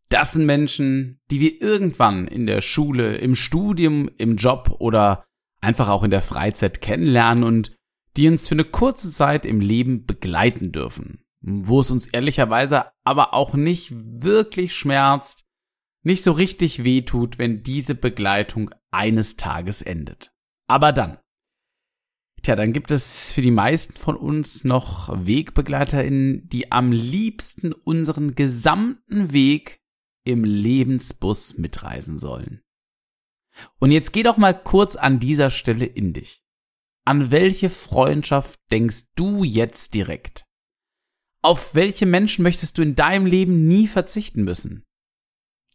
[0.09, 5.25] Das sind Menschen, die wir irgendwann in der Schule, im Studium, im Job oder
[5.61, 7.77] einfach auch in der Freizeit kennenlernen und
[8.17, 11.25] die uns für eine kurze Zeit im Leben begleiten dürfen.
[11.41, 15.45] Wo es uns ehrlicherweise aber auch nicht wirklich schmerzt,
[16.05, 20.31] nicht so richtig wehtut, wenn diese Begleitung eines Tages endet.
[20.69, 21.19] Aber dann.
[22.47, 28.37] Tja, dann gibt es für die meisten von uns noch WegbegleiterInnen, die am liebsten unseren
[28.37, 29.81] gesamten Weg
[30.25, 32.63] im Lebensbus mitreisen sollen.
[33.81, 36.45] Und jetzt geh doch mal kurz an dieser Stelle in dich.
[37.05, 40.45] An welche Freundschaft denkst du jetzt direkt?
[41.43, 44.85] Auf welche Menschen möchtest du in deinem Leben nie verzichten müssen?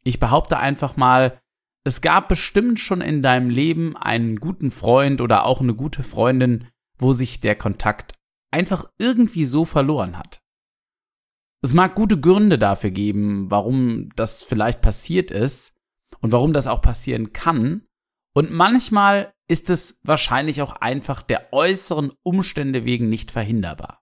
[0.06, 1.42] Ich behaupte einfach mal,
[1.84, 6.68] es gab bestimmt schon in deinem Leben einen guten Freund oder auch eine gute Freundin,
[6.98, 8.14] wo sich der Kontakt
[8.52, 10.42] einfach irgendwie so verloren hat.
[11.64, 15.76] Es mag gute Gründe dafür geben, warum das vielleicht passiert ist
[16.20, 17.88] und warum das auch passieren kann.
[18.34, 24.01] Und manchmal ist es wahrscheinlich auch einfach der äußeren Umstände wegen nicht verhinderbar.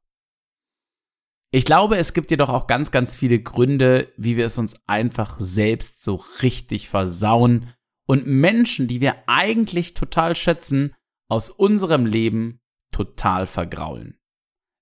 [1.52, 5.38] Ich glaube, es gibt jedoch auch ganz, ganz viele Gründe, wie wir es uns einfach
[5.40, 7.74] selbst so richtig versauen
[8.06, 10.96] und Menschen, die wir eigentlich total schätzen,
[11.28, 12.60] aus unserem Leben
[12.92, 14.20] total vergraulen.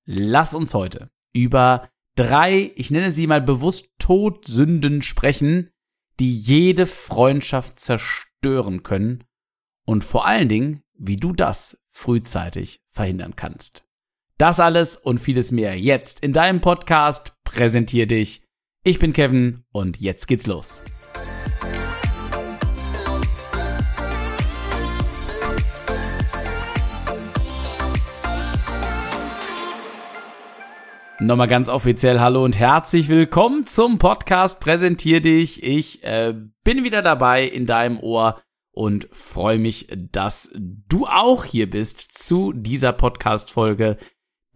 [0.06, 5.70] Lass uns heute über drei, ich nenne sie mal bewusst Todsünden sprechen,
[6.20, 9.24] die jede Freundschaft zerstören können
[9.86, 13.87] und vor allen Dingen, wie du das frühzeitig verhindern kannst.
[14.40, 18.44] Das alles und vieles mehr jetzt in deinem Podcast Präsentier dich.
[18.84, 20.84] Ich bin Kevin und jetzt geht's los.
[31.20, 35.64] Nochmal ganz offiziell Hallo und herzlich willkommen zum Podcast Präsentier dich.
[35.64, 38.40] Ich äh, bin wieder dabei in deinem Ohr
[38.72, 43.98] und freue mich, dass du auch hier bist zu dieser Podcast-Folge,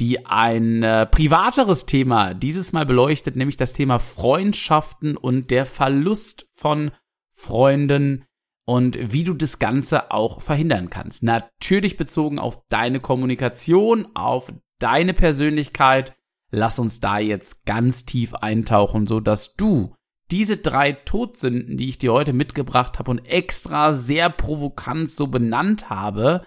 [0.01, 6.47] die ein äh, privateres Thema dieses Mal beleuchtet, nämlich das Thema Freundschaften und der Verlust
[6.51, 6.91] von
[7.31, 8.25] Freunden
[8.65, 11.21] und wie du das Ganze auch verhindern kannst.
[11.21, 16.15] Natürlich bezogen auf deine Kommunikation, auf deine Persönlichkeit.
[16.49, 19.93] Lass uns da jetzt ganz tief eintauchen, so dass du
[20.31, 25.91] diese drei Todsünden, die ich dir heute mitgebracht habe und extra sehr provokant so benannt
[25.91, 26.45] habe,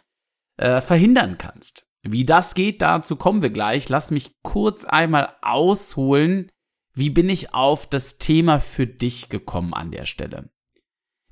[0.57, 1.87] äh, verhindern kannst.
[2.05, 3.89] Wie das geht, dazu kommen wir gleich.
[3.89, 6.51] Lass mich kurz einmal ausholen.
[6.95, 10.51] Wie bin ich auf das Thema für dich gekommen an der Stelle?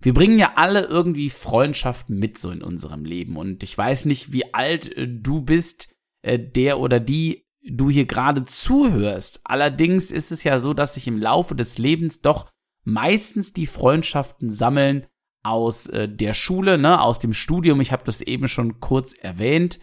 [0.01, 4.33] Wir bringen ja alle irgendwie Freundschaften mit so in unserem Leben und ich weiß nicht,
[4.33, 9.41] wie alt äh, du bist, äh, der oder die du hier gerade zuhörst.
[9.45, 12.51] Allerdings ist es ja so, dass sich im Laufe des Lebens doch
[12.85, 15.07] meistens die Freundschaften sammeln
[15.45, 17.81] aus äh, der Schule, ne, aus dem Studium.
[17.81, 19.79] Ich habe das eben schon kurz erwähnt.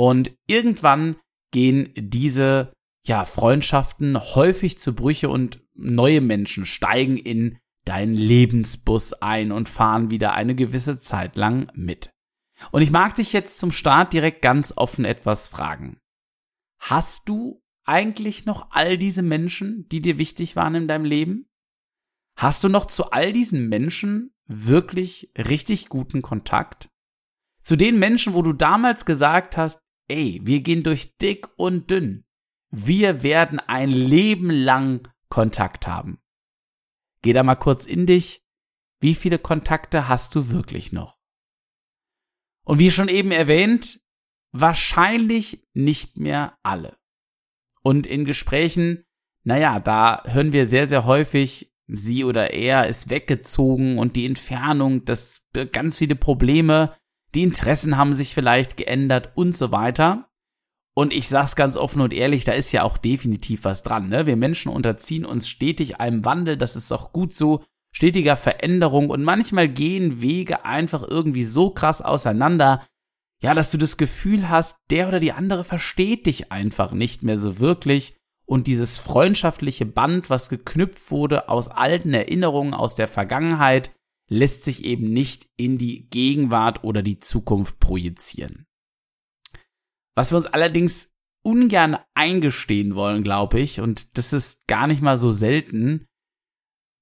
[0.00, 1.16] Und irgendwann
[1.52, 2.72] gehen diese
[3.06, 10.08] ja Freundschaften häufig zu Brüche und neue Menschen steigen in deinen Lebensbus ein und fahren
[10.08, 12.08] wieder eine gewisse Zeit lang mit.
[12.70, 15.98] Und ich mag dich jetzt zum Start direkt ganz offen etwas fragen.
[16.78, 21.46] Hast du eigentlich noch all diese Menschen, die dir wichtig waren in deinem Leben?
[22.38, 26.88] Hast du noch zu all diesen Menschen wirklich richtig guten Kontakt?
[27.62, 32.24] Zu den Menschen, wo du damals gesagt hast, ey, wir gehen durch dick und dünn.
[32.70, 36.20] Wir werden ein Leben lang Kontakt haben.
[37.22, 38.44] Geh da mal kurz in dich.
[39.00, 41.18] Wie viele Kontakte hast du wirklich noch?
[42.64, 44.00] Und wie schon eben erwähnt,
[44.52, 46.96] Wahrscheinlich nicht mehr alle.
[47.82, 49.04] Und in Gesprächen,
[49.44, 55.04] naja, da hören wir sehr, sehr häufig, sie oder er ist weggezogen und die Entfernung,
[55.04, 56.96] das ganz viele Probleme,
[57.34, 60.28] die Interessen haben sich vielleicht geändert und so weiter.
[60.94, 64.08] Und ich sag's ganz offen und ehrlich, da ist ja auch definitiv was dran.
[64.08, 64.26] Ne?
[64.26, 69.22] Wir Menschen unterziehen uns stetig einem Wandel, das ist auch gut so, stetiger Veränderung und
[69.22, 72.84] manchmal gehen Wege einfach irgendwie so krass auseinander,
[73.42, 77.38] ja, dass du das Gefühl hast, der oder die andere versteht dich einfach nicht mehr
[77.38, 83.92] so wirklich und dieses freundschaftliche Band, was geknüpft wurde aus alten Erinnerungen aus der Vergangenheit,
[84.30, 88.66] lässt sich eben nicht in die Gegenwart oder die Zukunft projizieren.
[90.14, 91.12] Was wir uns allerdings
[91.42, 96.06] ungern eingestehen wollen, glaube ich, und das ist gar nicht mal so selten,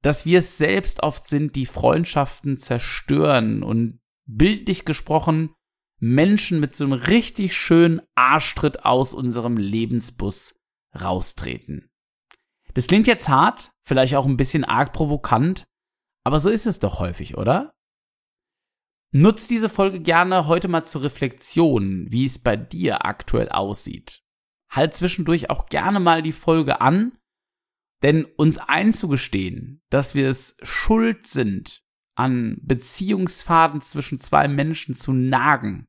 [0.02, 5.54] dass wir es selbst oft sind, die Freundschaften zerstören und bildlich gesprochen
[6.00, 10.54] Menschen mit so einem richtig schönen Arschtritt aus unserem Lebensbus
[10.94, 11.90] raustreten.
[12.74, 15.66] Das klingt jetzt hart, vielleicht auch ein bisschen arg provokant,
[16.28, 17.72] aber so ist es doch häufig, oder?
[19.12, 24.20] Nutz diese Folge gerne heute mal zur Reflexion, wie es bei dir aktuell aussieht.
[24.68, 27.16] Halt zwischendurch auch gerne mal die Folge an,
[28.02, 31.82] denn uns einzugestehen, dass wir es schuld sind,
[32.14, 35.86] an Beziehungsfaden zwischen zwei Menschen zu nagen,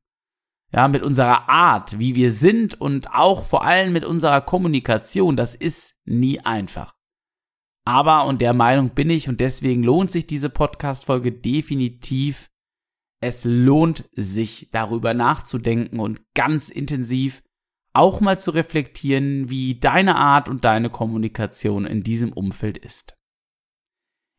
[0.72, 5.54] ja, mit unserer Art, wie wir sind und auch vor allem mit unserer Kommunikation, das
[5.54, 6.94] ist nie einfach.
[7.90, 12.48] Aber, und der Meinung bin ich, und deswegen lohnt sich diese Podcast-Folge definitiv,
[13.20, 17.42] es lohnt sich darüber nachzudenken und ganz intensiv
[17.92, 23.16] auch mal zu reflektieren, wie deine Art und deine Kommunikation in diesem Umfeld ist.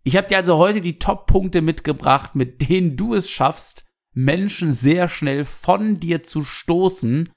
[0.06, 5.10] Ich habe dir also heute die Top-Punkte mitgebracht, mit denen du es schaffst, Menschen sehr
[5.10, 7.30] schnell von dir zu stoßen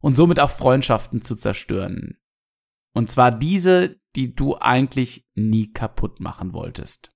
[0.00, 2.16] und somit auch Freundschaften zu zerstören.
[2.94, 7.10] Und zwar diese, die du eigentlich nie kaputt machen wolltest.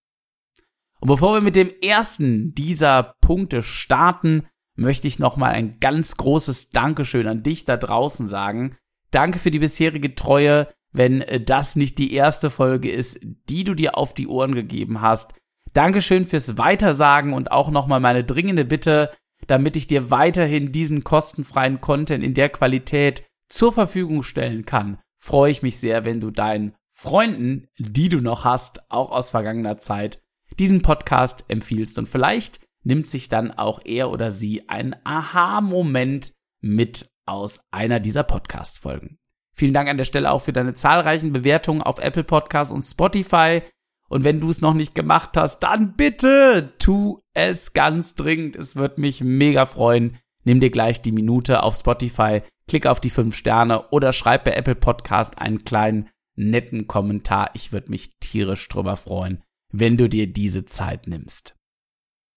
[1.00, 4.46] Und bevor wir mit dem ersten dieser Punkte starten,
[4.76, 8.76] möchte ich nochmal ein ganz großes Dankeschön an dich da draußen sagen.
[9.10, 13.74] Danke für die bisherige Treue, wenn äh, das nicht die erste Folge ist, die du
[13.74, 15.34] dir auf die Ohren gegeben hast.
[15.72, 19.10] Dankeschön fürs Weitersagen und auch nochmal meine dringende Bitte,
[19.46, 25.50] damit ich dir weiterhin diesen kostenfreien Content in der Qualität zur Verfügung stellen kann, freue
[25.50, 30.22] ich mich sehr, wenn du deinen Freunden, die du noch hast, auch aus vergangener Zeit,
[30.58, 37.10] diesen Podcast empfiehlst und vielleicht nimmt sich dann auch er oder sie einen Aha-Moment mit
[37.26, 39.18] aus einer dieser Podcast-Folgen.
[39.54, 43.60] Vielen Dank an der Stelle auch für deine zahlreichen Bewertungen auf Apple Podcasts und Spotify.
[44.08, 48.56] Und wenn du es noch nicht gemacht hast, dann bitte tu es ganz dringend.
[48.56, 50.16] Es wird mich mega freuen.
[50.44, 54.52] Nimm dir gleich die Minute auf Spotify, klick auf die fünf Sterne oder schreib bei
[54.52, 57.50] Apple Podcast einen kleinen netten Kommentar.
[57.54, 59.42] Ich würde mich tierisch drüber freuen,
[59.72, 61.56] wenn du dir diese Zeit nimmst.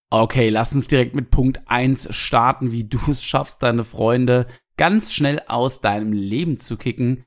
[0.09, 4.47] Okay, lass uns direkt mit Punkt eins starten, wie du es schaffst, deine Freunde
[4.77, 7.25] ganz schnell aus deinem Leben zu kicken.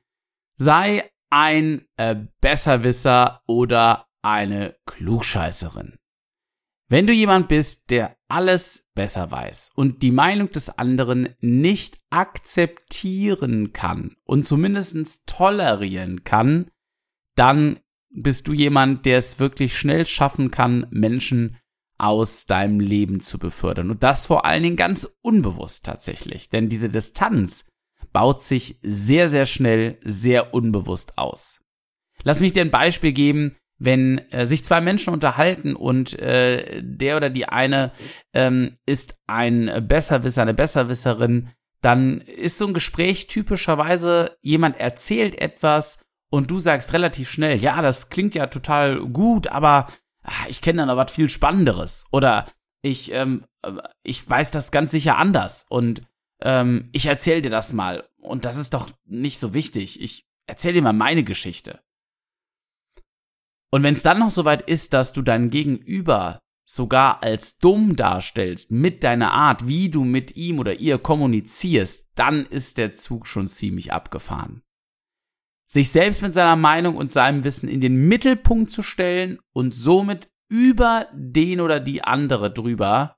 [0.57, 5.97] Sei ein äh, Besserwisser oder eine Klugscheißerin.
[6.91, 13.71] Wenn du jemand bist, der alles besser weiß und die Meinung des anderen nicht akzeptieren
[13.71, 16.69] kann und zumindest tolerieren kann,
[17.37, 17.79] dann
[18.09, 21.55] bist du jemand, der es wirklich schnell schaffen kann, Menschen
[21.97, 23.89] aus deinem Leben zu befördern.
[23.89, 26.49] Und das vor allen Dingen ganz unbewusst tatsächlich.
[26.49, 27.69] Denn diese Distanz
[28.11, 31.61] baut sich sehr, sehr schnell, sehr unbewusst aus.
[32.23, 37.17] Lass mich dir ein Beispiel geben, wenn äh, sich zwei Menschen unterhalten und äh, der
[37.17, 37.91] oder die eine
[38.31, 41.49] ähm, ist ein Besserwisser, eine Besserwisserin,
[41.81, 45.97] dann ist so ein Gespräch typischerweise, jemand erzählt etwas
[46.29, 49.87] und du sagst relativ schnell, ja, das klingt ja total gut, aber
[50.21, 52.05] ach, ich kenne dann aber was viel Spannenderes.
[52.11, 52.47] Oder
[52.83, 53.43] ich, ähm,
[54.03, 56.03] ich weiß das ganz sicher anders und
[56.41, 58.07] ähm, ich erzähl dir das mal.
[58.19, 59.99] Und das ist doch nicht so wichtig.
[60.01, 61.79] Ich erzähl dir mal meine Geschichte.
[63.71, 67.95] Und wenn es dann noch so weit ist, dass du dein Gegenüber sogar als dumm
[67.95, 73.27] darstellst mit deiner Art, wie du mit ihm oder ihr kommunizierst, dann ist der Zug
[73.27, 74.61] schon ziemlich abgefahren.
[75.67, 80.27] Sich selbst mit seiner Meinung und seinem Wissen in den Mittelpunkt zu stellen und somit
[80.49, 83.15] über den oder die andere drüber,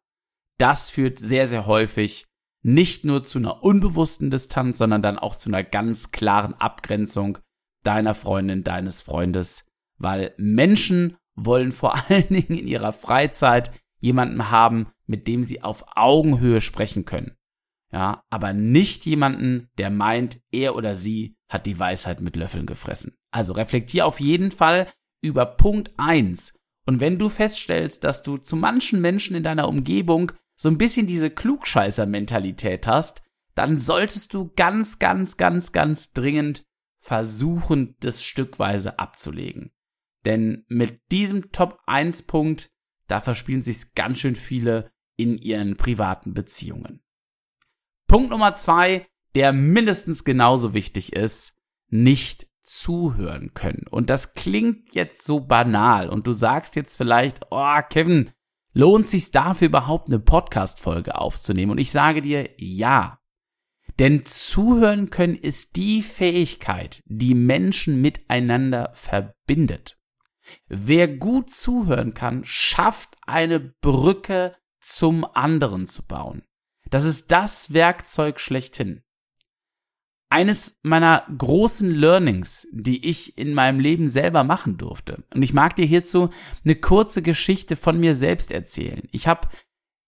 [0.60, 2.25] das führt sehr, sehr häufig
[2.63, 7.39] nicht nur zu einer unbewussten Distanz, sondern dann auch zu einer ganz klaren Abgrenzung
[7.84, 9.66] deiner Freundin, deines Freundes,
[10.04, 15.86] weil Menschen wollen vor allen Dingen in ihrer Freizeit jemanden haben, mit dem sie auf
[15.96, 17.36] Augenhöhe sprechen können.
[17.92, 23.16] Ja, aber nicht jemanden, der meint, er oder sie hat die Weisheit mit Löffeln gefressen.
[23.32, 24.88] Also reflektier auf jeden Fall
[25.22, 26.58] über Punkt eins.
[26.86, 31.08] Und wenn du feststellst, dass du zu manchen Menschen in deiner Umgebung so ein bisschen
[31.08, 33.22] diese Klugscheißer-Mentalität hast,
[33.56, 36.66] dann solltest du ganz, ganz, ganz, ganz dringend
[37.00, 39.72] versuchen, das stückweise abzulegen.
[40.25, 42.72] Denn mit diesem Top 1 Punkt,
[43.08, 47.03] da verspielen sich ganz schön viele in ihren privaten Beziehungen.
[48.08, 51.53] Punkt Nummer zwei, der mindestens genauso wichtig ist,
[51.88, 53.86] nicht zuhören können.
[53.89, 58.32] Und das klingt jetzt so banal und du sagst jetzt vielleicht, oh, Kevin,
[58.74, 61.72] lohnt sich dafür überhaupt eine Podcast-Folge aufzunehmen?
[61.72, 63.20] Und ich sage dir, ja.
[64.00, 70.00] Denn zuhören können ist die Fähigkeit, die Menschen miteinander verbindet.
[70.68, 76.44] Wer gut zuhören kann, schafft eine Brücke zum anderen zu bauen.
[76.90, 79.04] Das ist das Werkzeug schlechthin.
[80.34, 85.24] eines meiner großen Learnings, die ich in meinem Leben selber machen durfte.
[85.32, 86.32] Und ich mag dir hierzu
[86.66, 89.08] eine kurze Geschichte von mir selbst erzählen.
[89.12, 89.48] Ich habe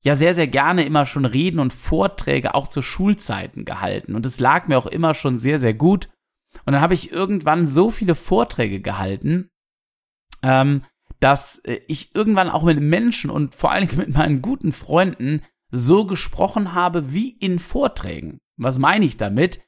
[0.04, 4.16] ja sehr, sehr gerne immer schon Reden und Vorträge auch zu Schulzeiten gehalten.
[4.16, 6.10] Und es lag mir auch immer schon sehr, sehr gut.
[6.66, 9.52] Und dann habe ich irgendwann so viele Vorträge gehalten,
[10.46, 10.84] ähm,
[11.20, 15.42] dass äh, ich irgendwann auch mit Menschen und vor allen Dingen mit meinen guten Freunden
[15.72, 18.38] so gesprochen habe wie in Vorträgen.
[18.58, 19.60] Was meine ich damit?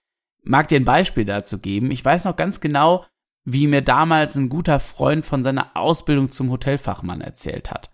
[0.47, 1.91] mag dir ein Beispiel dazu geben.
[1.91, 3.05] Ich weiß noch ganz genau,
[3.45, 7.89] wie mir damals ein guter Freund von seiner Ausbildung zum Hotelfachmann erzählt hat.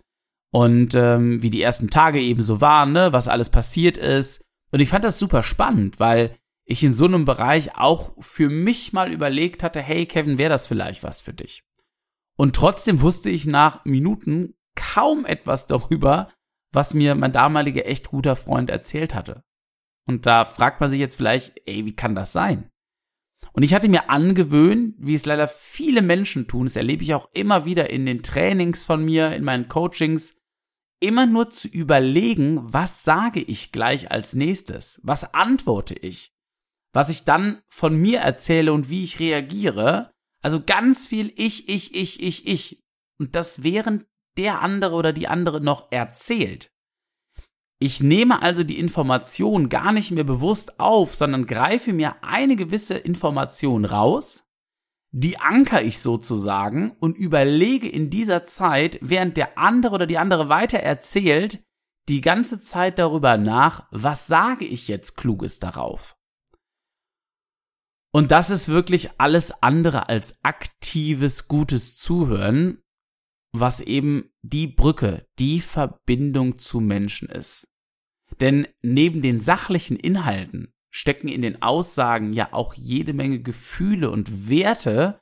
[0.50, 4.44] Und ähm, wie die ersten Tage eben so waren, ne, was alles passiert ist.
[4.70, 8.92] Und ich fand das super spannend, weil ich in so einem Bereich auch für mich
[8.92, 11.64] mal überlegt hatte, hey Kevin, wäre das vielleicht was für dich?
[12.36, 16.30] Und trotzdem wusste ich nach Minuten kaum etwas darüber,
[16.72, 19.44] was mir mein damaliger echt guter Freund erzählt hatte.
[20.06, 22.70] Und da fragt man sich jetzt vielleicht, ey, wie kann das sein?
[23.52, 27.28] Und ich hatte mir angewöhnt, wie es leider viele Menschen tun, das erlebe ich auch
[27.32, 30.36] immer wieder in den Trainings von mir, in meinen Coachings,
[31.00, 35.00] immer nur zu überlegen, was sage ich gleich als nächstes?
[35.04, 36.32] Was antworte ich?
[36.92, 40.13] Was ich dann von mir erzähle und wie ich reagiere.
[40.44, 42.80] Also ganz viel ich, ich, ich, ich, ich.
[43.18, 44.04] Und das während
[44.36, 46.70] der andere oder die andere noch erzählt.
[47.78, 52.94] Ich nehme also die Information gar nicht mehr bewusst auf, sondern greife mir eine gewisse
[52.94, 54.44] Information raus,
[55.12, 60.50] die anker ich sozusagen und überlege in dieser Zeit, während der andere oder die andere
[60.50, 61.62] weiter erzählt,
[62.08, 66.13] die ganze Zeit darüber nach, was sage ich jetzt Kluges darauf.
[68.14, 72.78] Und das ist wirklich alles andere als aktives, gutes Zuhören,
[73.52, 77.66] was eben die Brücke, die Verbindung zu Menschen ist.
[78.38, 84.48] Denn neben den sachlichen Inhalten stecken in den Aussagen ja auch jede Menge Gefühle und
[84.48, 85.20] Werte,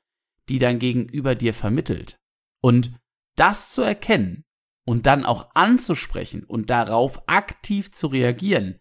[0.50, 2.18] die dein Gegenüber dir vermittelt.
[2.60, 2.92] Und
[3.36, 4.44] das zu erkennen
[4.86, 8.80] und dann auch anzusprechen und darauf aktiv zu reagieren,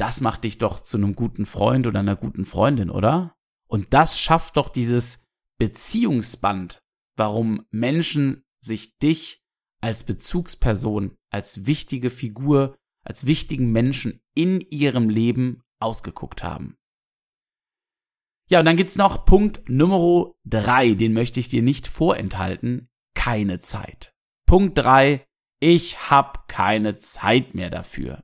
[0.00, 3.34] das macht dich doch zu einem guten Freund oder einer guten Freundin, oder?
[3.68, 5.24] Und das schafft doch dieses
[5.58, 6.82] Beziehungsband,
[7.16, 9.42] warum Menschen sich dich
[9.80, 16.76] als Bezugsperson, als wichtige Figur als wichtigen Menschen in ihrem Leben ausgeguckt haben.
[18.48, 23.60] Ja, und dann gibt's noch Punkt Nummer drei, den möchte ich dir nicht vorenthalten, keine
[23.60, 24.12] Zeit.
[24.46, 25.24] Punkt drei,
[25.60, 28.22] ich hab keine Zeit mehr dafür.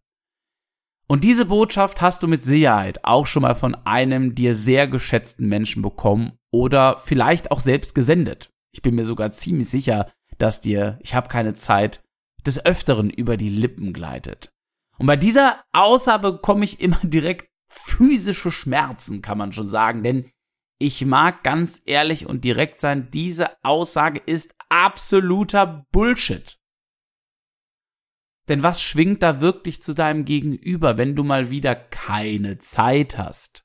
[1.08, 5.48] Und diese Botschaft hast du mit Sicherheit auch schon mal von einem dir sehr geschätzten
[5.48, 8.50] Menschen bekommen oder vielleicht auch selbst gesendet.
[8.72, 12.02] Ich bin mir sogar ziemlich sicher, dass dir ich hab keine Zeit
[12.44, 14.50] des Öfteren über die Lippen gleitet.
[14.98, 20.30] Und bei dieser Aussage bekomme ich immer direkt physische Schmerzen, kann man schon sagen, denn
[20.78, 26.58] ich mag ganz ehrlich und direkt sein, diese Aussage ist absoluter Bullshit.
[28.48, 33.64] Denn was schwingt da wirklich zu deinem Gegenüber, wenn du mal wieder keine Zeit hast?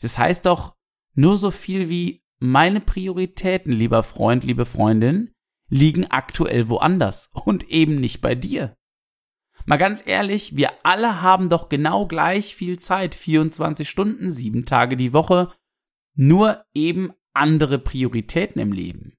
[0.00, 0.74] Das heißt doch
[1.14, 5.32] nur so viel wie meine Prioritäten, lieber Freund, liebe Freundin,
[5.68, 8.76] liegen aktuell woanders und eben nicht bei dir.
[9.64, 14.96] Mal ganz ehrlich, wir alle haben doch genau gleich viel Zeit, 24 Stunden, sieben Tage
[14.96, 15.52] die Woche,
[16.14, 19.14] nur eben andere Prioritäten im Leben.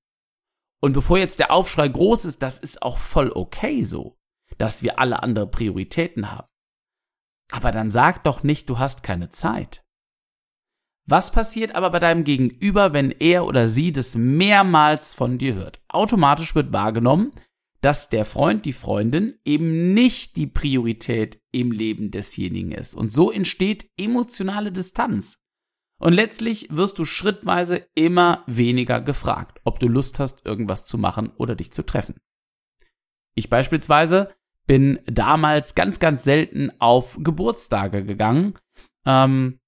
[0.80, 4.17] Und bevor jetzt der Aufschrei groß ist, das ist auch voll okay so,
[4.58, 6.48] dass wir alle andere Prioritäten haben.
[7.52, 9.84] Aber dann sag doch nicht, du hast keine Zeit.
[11.10, 15.82] Was passiert aber bei deinem Gegenüber, wenn er oder sie das mehrmals von dir hört?
[15.88, 17.32] Automatisch wird wahrgenommen,
[17.80, 22.94] dass der Freund, die Freundin eben nicht die Priorität im Leben desjenigen ist.
[22.94, 25.42] Und so entsteht emotionale Distanz.
[26.00, 31.32] Und letztlich wirst du schrittweise immer weniger gefragt, ob du Lust hast, irgendwas zu machen
[31.38, 32.20] oder dich zu treffen.
[33.34, 34.36] Ich beispielsweise
[34.68, 38.56] bin damals ganz, ganz selten auf Geburtstage gegangen,
[39.06, 39.60] ähm,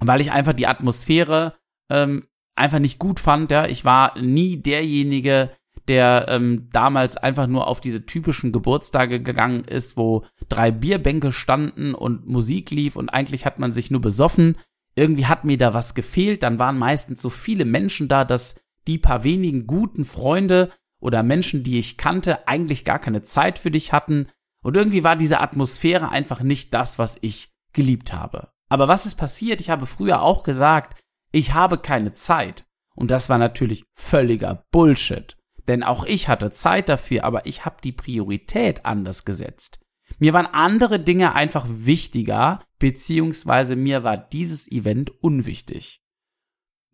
[0.00, 1.54] weil ich einfach die Atmosphäre
[1.90, 3.50] ähm, einfach nicht gut fand.
[3.50, 5.50] Ja, ich war nie derjenige,
[5.88, 11.94] der ähm, damals einfach nur auf diese typischen Geburtstage gegangen ist, wo drei Bierbänke standen
[11.94, 14.56] und Musik lief und eigentlich hat man sich nur besoffen.
[14.94, 16.42] Irgendwie hat mir da was gefehlt.
[16.42, 20.70] Dann waren meistens so viele Menschen da, dass die paar wenigen guten Freunde
[21.02, 24.28] oder Menschen, die ich kannte, eigentlich gar keine Zeit für dich hatten.
[24.62, 28.52] Und irgendwie war diese Atmosphäre einfach nicht das, was ich geliebt habe.
[28.68, 29.60] Aber was ist passiert?
[29.60, 30.98] Ich habe früher auch gesagt,
[31.32, 32.64] ich habe keine Zeit.
[32.94, 35.36] Und das war natürlich völliger Bullshit.
[35.66, 39.80] Denn auch ich hatte Zeit dafür, aber ich habe die Priorität anders gesetzt.
[40.18, 46.01] Mir waren andere Dinge einfach wichtiger, beziehungsweise mir war dieses Event unwichtig.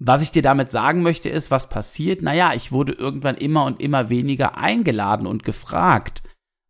[0.00, 2.22] Was ich dir damit sagen möchte, ist, was passiert?
[2.22, 6.22] Naja, ich wurde irgendwann immer und immer weniger eingeladen und gefragt,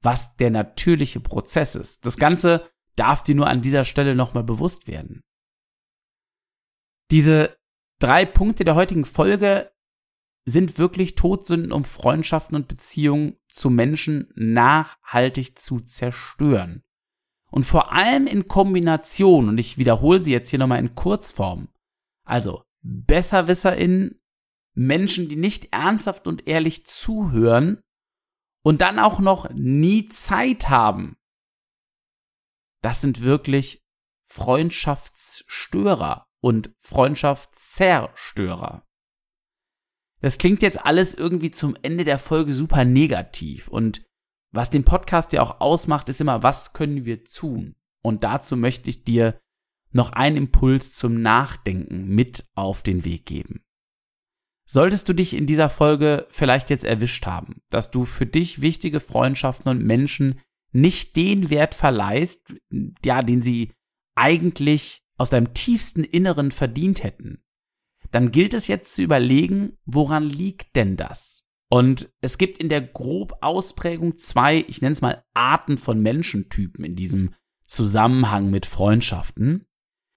[0.02, 2.06] was der natürliche Prozess ist.
[2.06, 5.20] Das Ganze darf dir nur an dieser Stelle nochmal bewusst werden.
[7.10, 7.56] Diese
[7.98, 9.70] drei Punkte der heutigen Folge
[10.46, 16.82] sind wirklich Todsünden, um Freundschaften und Beziehungen zu Menschen nachhaltig zu zerstören.
[17.50, 21.68] Und vor allem in Kombination, und ich wiederhole sie jetzt hier nochmal in Kurzform,
[22.24, 24.20] also BesserwisserInnen,
[24.74, 27.82] Menschen, die nicht ernsthaft und ehrlich zuhören
[28.62, 31.16] und dann auch noch nie Zeit haben.
[32.82, 33.84] Das sind wirklich
[34.26, 38.86] Freundschaftsstörer und Freundschaftszerstörer.
[40.20, 44.04] Das klingt jetzt alles irgendwie zum Ende der Folge super negativ und
[44.50, 47.76] was den Podcast ja auch ausmacht, ist immer, was können wir tun?
[48.02, 49.40] Und dazu möchte ich dir
[49.90, 53.64] noch einen Impuls zum Nachdenken mit auf den Weg geben.
[54.66, 59.00] Solltest du dich in dieser Folge vielleicht jetzt erwischt haben, dass du für dich wichtige
[59.00, 60.40] Freundschaften und Menschen
[60.72, 62.52] nicht den Wert verleihst,
[63.02, 63.72] ja, den sie
[64.14, 67.42] eigentlich aus deinem tiefsten Inneren verdient hätten,
[68.10, 71.44] dann gilt es jetzt zu überlegen, woran liegt denn das?
[71.70, 76.84] Und es gibt in der grob Ausprägung zwei, ich nenne es mal Arten von Menschentypen
[76.84, 77.34] in diesem
[77.66, 79.66] Zusammenhang mit Freundschaften.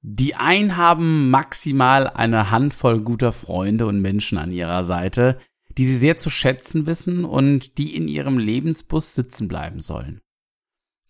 [0.01, 5.39] Die einen haben maximal eine Handvoll guter Freunde und Menschen an ihrer Seite,
[5.77, 10.21] die sie sehr zu schätzen wissen und die in ihrem Lebensbus sitzen bleiben sollen.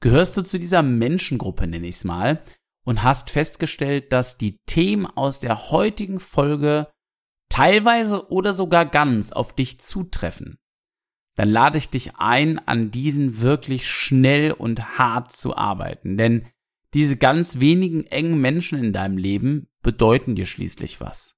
[0.01, 2.41] Gehörst du zu dieser Menschengruppe, nenne ich es mal,
[2.83, 6.88] und hast festgestellt, dass die Themen aus der heutigen Folge
[7.50, 10.57] teilweise oder sogar ganz auf dich zutreffen,
[11.36, 16.17] dann lade ich dich ein, an diesen wirklich schnell und hart zu arbeiten.
[16.17, 16.48] Denn
[16.93, 21.36] diese ganz wenigen engen Menschen in deinem Leben bedeuten dir schließlich was.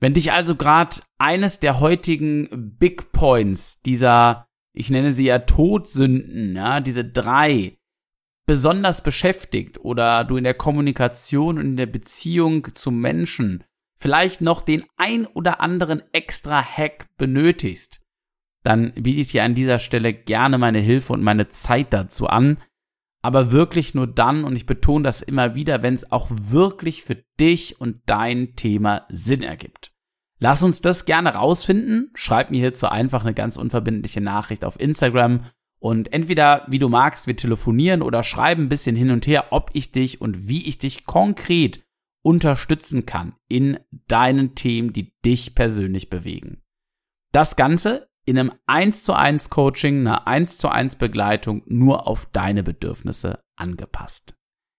[0.00, 6.54] Wenn dich also gerade eines der heutigen Big Points dieser, ich nenne sie ja Todsünden,
[6.54, 7.78] ja, diese drei,
[8.46, 13.64] besonders beschäftigt oder du in der Kommunikation und in der Beziehung zum Menschen
[13.98, 18.00] vielleicht noch den ein oder anderen extra Hack benötigst,
[18.62, 22.58] dann biete ich dir an dieser Stelle gerne meine Hilfe und meine Zeit dazu an.
[23.22, 27.16] Aber wirklich nur dann, und ich betone das immer wieder, wenn es auch wirklich für
[27.40, 29.92] dich und dein Thema Sinn ergibt.
[30.40, 32.12] Lass uns das gerne rausfinden.
[32.14, 35.44] Schreib mir hierzu einfach eine ganz unverbindliche Nachricht auf Instagram
[35.80, 39.70] und entweder, wie du magst, wir telefonieren oder schreiben ein bisschen hin und her, ob
[39.74, 41.84] ich dich und wie ich dich konkret
[42.22, 46.62] unterstützen kann in deinen Themen, die dich persönlich bewegen.
[47.32, 52.26] Das Ganze in einem 1 zu 1 Coaching, einer 1 zu 1 Begleitung nur auf
[52.26, 54.34] deine Bedürfnisse angepasst.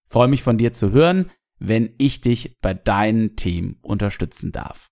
[0.07, 4.91] Ich freue mich von dir zu hören, wenn ich dich bei deinen Themen unterstützen darf.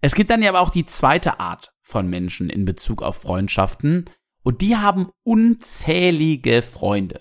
[0.00, 4.04] Es gibt dann ja aber auch die zweite Art von Menschen in Bezug auf Freundschaften,
[4.42, 7.20] und die haben unzählige Freunde.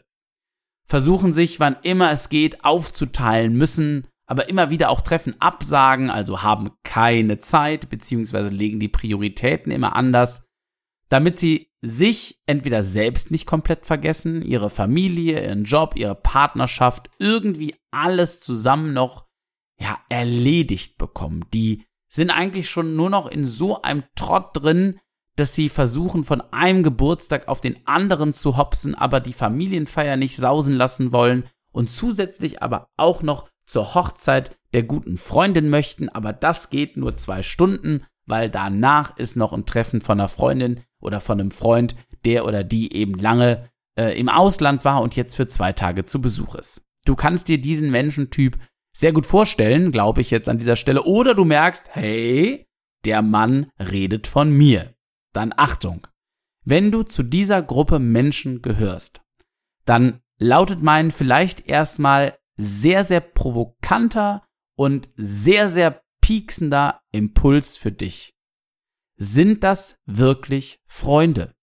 [0.85, 6.43] Versuchen sich, wann immer es geht, aufzuteilen müssen, aber immer wieder auch Treffen absagen, also
[6.43, 10.47] haben keine Zeit, beziehungsweise legen die Prioritäten immer anders,
[11.09, 17.73] damit sie sich entweder selbst nicht komplett vergessen, ihre Familie, ihren Job, ihre Partnerschaft, irgendwie
[17.89, 19.25] alles zusammen noch,
[19.79, 21.45] ja, erledigt bekommen.
[21.51, 24.99] Die sind eigentlich schon nur noch in so einem Trott drin,
[25.37, 30.35] dass sie versuchen, von einem Geburtstag auf den anderen zu hopsen, aber die Familienfeier nicht
[30.35, 36.33] sausen lassen wollen und zusätzlich aber auch noch zur Hochzeit der guten Freundin möchten, aber
[36.33, 41.19] das geht nur zwei Stunden, weil danach ist noch ein Treffen von einer Freundin oder
[41.19, 45.47] von einem Freund, der oder die eben lange äh, im Ausland war und jetzt für
[45.47, 46.81] zwei Tage zu Besuch ist.
[47.05, 48.57] Du kannst dir diesen Menschentyp
[48.91, 52.67] sehr gut vorstellen, glaube ich jetzt an dieser Stelle, oder du merkst, hey,
[53.05, 54.95] der Mann redet von mir
[55.31, 56.07] dann Achtung.
[56.65, 59.21] Wenn du zu dieser Gruppe Menschen gehörst,
[59.85, 64.45] dann lautet mein vielleicht erstmal sehr, sehr provokanter
[64.75, 68.33] und sehr, sehr pieksender Impuls für dich.
[69.15, 71.53] Sind das wirklich Freunde?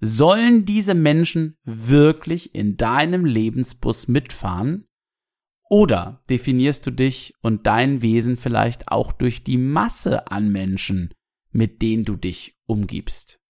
[0.00, 4.86] Sollen diese Menschen wirklich in deinem Lebensbus mitfahren?
[5.70, 11.14] Oder definierst du dich und dein Wesen vielleicht auch durch die Masse an Menschen,
[11.52, 13.40] mit denen du dich umgibst.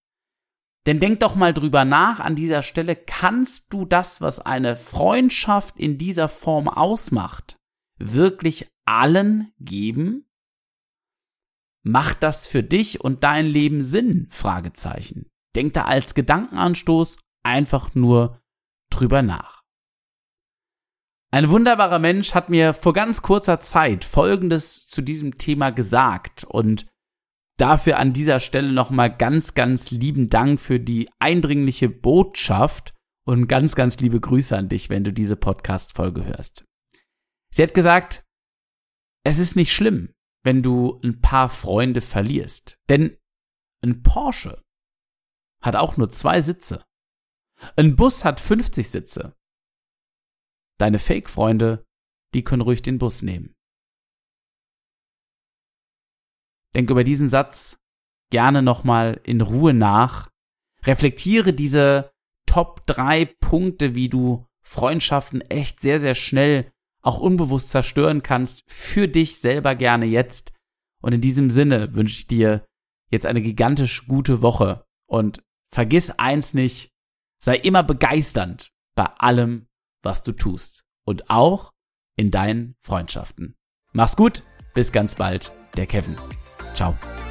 [0.85, 5.77] Denn denk doch mal drüber nach an dieser Stelle, kannst du das, was eine Freundschaft
[5.77, 7.57] in dieser Form ausmacht,
[7.97, 10.29] wirklich allen geben?
[11.81, 14.27] Macht das für dich und dein Leben Sinn?
[14.31, 15.27] Fragezeichen.
[15.55, 18.41] Denk da als Gedankenanstoß einfach nur
[18.89, 19.61] drüber nach.
[21.31, 26.85] Ein wunderbarer Mensch hat mir vor ganz kurzer Zeit Folgendes zu diesem Thema gesagt und
[27.57, 32.93] dafür an dieser Stelle nochmal ganz, ganz lieben Dank für die eindringliche Botschaft
[33.25, 36.65] und ganz, ganz liebe Grüße an dich, wenn du diese Podcast-Folge hörst.
[37.51, 38.25] Sie hat gesagt,
[39.23, 40.13] es ist nicht schlimm,
[40.43, 43.17] wenn du ein paar Freunde verlierst, denn
[43.81, 44.61] ein Porsche
[45.61, 46.83] hat auch nur zwei Sitze.
[47.75, 49.35] Ein Bus hat 50 Sitze.
[50.77, 51.85] Deine Fake-Freunde,
[52.33, 53.54] die können ruhig den Bus nehmen.
[56.75, 57.79] Denk über diesen Satz
[58.31, 60.29] gerne nochmal in Ruhe nach.
[60.83, 62.11] Reflektiere diese
[62.45, 69.07] Top 3 Punkte, wie du Freundschaften echt sehr, sehr schnell, auch unbewusst zerstören kannst, für
[69.07, 70.53] dich selber gerne jetzt.
[71.01, 72.65] Und in diesem Sinne wünsche ich dir
[73.09, 76.91] jetzt eine gigantisch gute Woche und vergiss eins nicht,
[77.39, 79.67] sei immer begeisternd bei allem,
[80.01, 81.71] was du tust und auch
[82.15, 83.55] in deinen Freundschaften.
[83.93, 84.41] Mach's gut,
[84.73, 86.15] bis ganz bald, der Kevin.
[86.75, 87.24] Tchau.